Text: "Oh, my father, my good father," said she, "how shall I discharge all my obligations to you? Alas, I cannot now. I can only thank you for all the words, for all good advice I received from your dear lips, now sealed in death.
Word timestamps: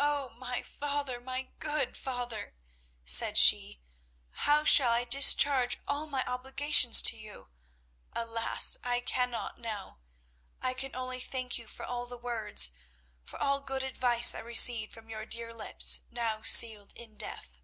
"Oh, 0.00 0.30
my 0.30 0.60
father, 0.62 1.20
my 1.20 1.50
good 1.60 1.96
father," 1.96 2.56
said 3.04 3.38
she, 3.38 3.80
"how 4.32 4.64
shall 4.64 4.90
I 4.90 5.04
discharge 5.04 5.78
all 5.86 6.08
my 6.08 6.24
obligations 6.26 7.00
to 7.02 7.16
you? 7.16 7.46
Alas, 8.12 8.76
I 8.82 8.98
cannot 8.98 9.58
now. 9.58 10.00
I 10.60 10.74
can 10.74 10.96
only 10.96 11.20
thank 11.20 11.58
you 11.58 11.68
for 11.68 11.84
all 11.84 12.06
the 12.06 12.18
words, 12.18 12.72
for 13.22 13.40
all 13.40 13.60
good 13.60 13.84
advice 13.84 14.34
I 14.34 14.40
received 14.40 14.92
from 14.92 15.08
your 15.08 15.24
dear 15.24 15.54
lips, 15.54 16.00
now 16.10 16.42
sealed 16.42 16.92
in 16.96 17.16
death. 17.16 17.60